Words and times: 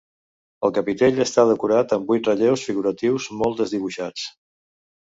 El 0.67 0.71
capitell 0.77 1.21
està 1.25 1.45
decorat 1.51 1.95
amb 1.99 2.11
vuit 2.13 2.31
relleus 2.33 2.65
figuratius 2.71 3.31
molt 3.45 3.63
desdibuixats. 3.65 4.29